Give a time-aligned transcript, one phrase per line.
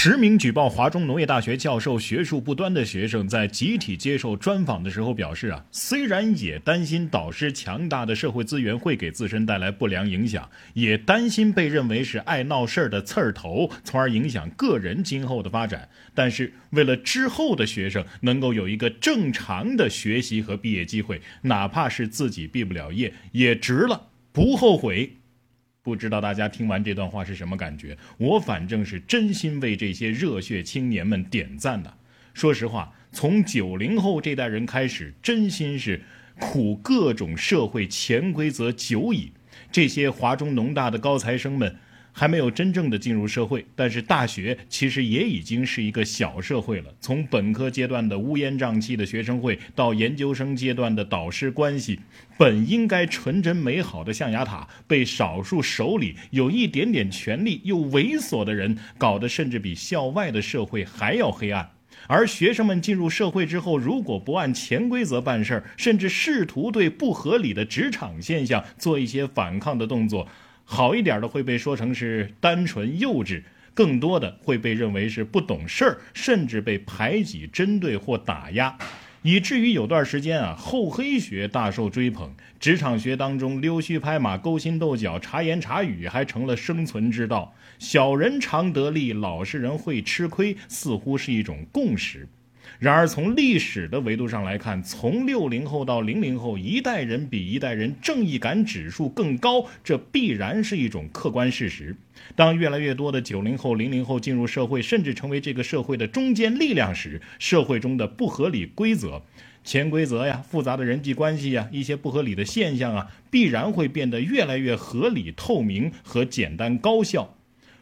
[0.00, 15.88] 实名举报华中农业大学教授学术不端的学生在集体接受专访的时候表示啊，虽然也担心导师强大的社会资源会给自身带来不良影响，也担心被认为是爱闹事儿的刺儿头，从而影响个人今后的发展。
[16.14, 25.16] 但是为了之后的学生能够有一个正常的学习和毕业机会，哪怕是自己毕不了业，也值了，不后悔。
[25.88, 27.96] 不知道大家听完这段话是什么感觉？
[28.18, 31.94] 我反正是真心为这些热血青年们点赞的。
[32.34, 36.02] 说实话，从九零后这代人开始，真心是
[36.38, 39.32] 苦各种社会潜规则久矣。
[39.72, 41.74] 这些华中农大的高材生们。
[42.12, 46.92] 还没有真正的进入社会，但是大学其实也已经是一个小社会了。
[47.00, 52.00] 从本科阶段的乌烟瘴气的学生会，到研究生阶段的导师关系，
[52.36, 61.70] 本应该纯真美好的象牙塔，被少数手里有一点点权力又猥琐的人搞得甚至比校外的社会还要黑暗。
[62.06, 70.26] 而学生们进入社会之后，如果不按潜规则办事儿，甚至试图对不合理的职场现象做一些反抗的动作。
[70.70, 78.76] 好一点的会被说成是单纯幼稚，更多的会被认为是不懂事儿，甚至被排挤、针对或打压，
[79.22, 87.54] 以至于有段时间啊，厚黑学大受追捧，职场学当中溜须拍马、勾心斗角、茶言茶语还成了生存之道。
[87.78, 92.28] 小人常得利，老实人会吃亏，似乎是一种共识。
[92.78, 101.96] 然而，从历史的维度上来看，从六零后到零零后，一代人比一代人正义感指数更高，这必然是一种客观事实。
[102.36, 109.22] 当越来越多的九零后、零零后进入社会，甚至成为这个社会的中坚力量时，社会中的不合理规则、
[109.64, 117.34] 潜规则呀、复杂的人际关系呀、一些不合理的现象啊，必然会变得越来越合理、透明和简单高效。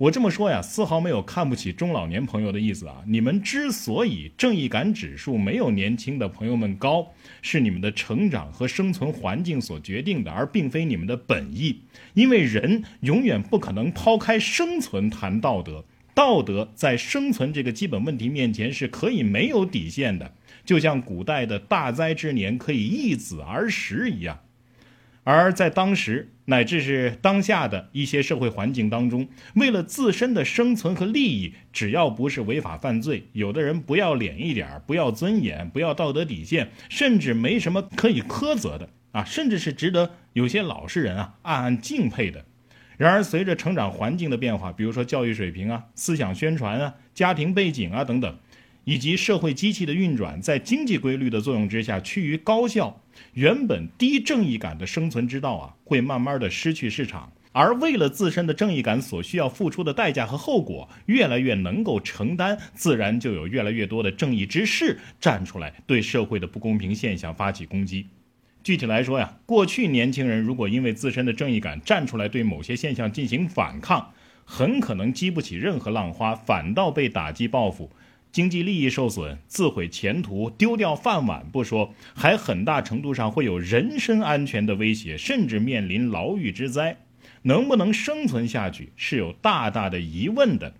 [0.00, 3.02] 我这么说呀，丝毫没有看不起中老年朋友的意思啊！
[3.06, 7.12] 你们之所以正义感指数没有年轻的朋友们高，
[7.42, 11.82] 是你们的成长和生存环境所决定的，而并非你们的本意。
[12.14, 15.84] 因为人永远不可能抛开生存谈道德，
[16.14, 20.32] 道德在生存这个基本问题面前是可以没有底线的，
[20.64, 24.40] 就像古代的大灾之年可以易子而食一样。
[25.22, 42.44] 而在当时乃至是当下的一些社会环境当中，为了自身的生存和利益，只要不是违法犯罪，有的人不要脸一点，不要尊严，不要道德底线，甚至没什么可以苛责的 啊，甚至是值得有些老实人啊暗暗敬佩的。
[42.96, 48.38] 然而，随着成长环境的变化，比如说教育水平啊、思想宣传啊、家庭背景啊等等。
[48.84, 53.00] 以及社会机器的运转，在经济规律的作用之下趋于高效，
[53.34, 57.32] 原本低正义感的生存之道啊，会慢慢的失去市场。
[57.52, 68.06] 而为了自身的正义感所需要付出的代价和后果越来越能够承担，自然就有越来越多的正义之士站出来，对社会的不公平现象发起攻击。
[68.62, 74.12] 具体来说呀，过去年轻人如果因为自身的正义感站出来对某些现象进行反抗，
[74.44, 77.90] 很可能激不起任何浪花，反倒被打击报复。
[78.32, 86.96] 经济利益受损，自毁前途，丢掉饭碗不说，还很大程度上会有人身安全的威胁，甚至面临牢狱之灾。
[87.42, 90.74] 能不能生存下去，是有大大的疑问的。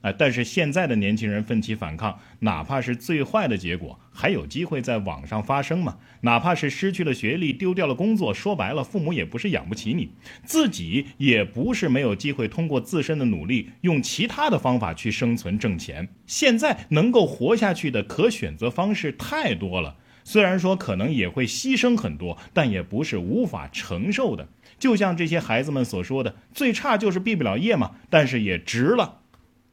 [0.00, 0.12] 啊！
[0.12, 5.98] 但是现在的年轻人奋起反抗，哪怕是最坏的结果，还有机会在网上发声吗？
[6.22, 10.10] 哪怕是失去了学历，丢掉了工作，说白了，父母也不是养不起你，
[10.44, 16.08] 自己也不是没有机会通过自身的努力，用其他的方法去生存挣钱。
[16.26, 24.48] 现在能够活下去的可选择方式太多了，虽然说可能也会牺牲很多，但也不是无法承受的。
[24.78, 29.19] 就像这些孩子们所说的，最差就是毕不了业嘛，但是也值了。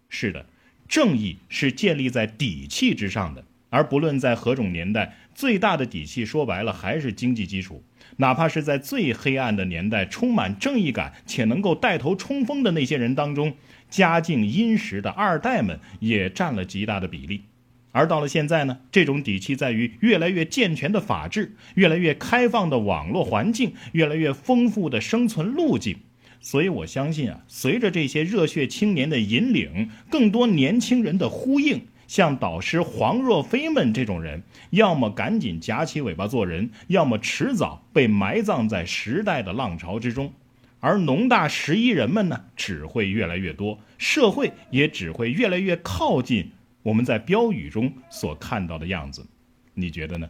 [0.09, 0.45] 是的，
[0.87, 7.83] 正义是建立在底气之上的，而不论在何种年代，最大的底气说白了还是经济基础。
[8.17, 13.53] 哪怕是在最黑暗的年代，充满正义感且能够带头冲锋的那些人当中，
[13.89, 17.43] 家境殷实的二代们也占了极大的比例。
[17.91, 25.97] 而到了现在呢，这种底气在于越来越健全的法治、越来越开放的网络环境、越来越丰富的生存路径。
[26.39, 40.31] 所以我相信啊，随着这些热血青年的引领，更多年轻人的呼应，像导师黄若飞们这种人，要么赶紧夹起尾巴做人，要么迟早被埋葬在时代的浪潮之中。
[40.79, 46.51] 而农大十一人们呢，只会越来越多，社会也只会越来越靠近
[46.83, 49.25] 我们在标语中所看到的样子。
[49.73, 50.29] 你觉得呢？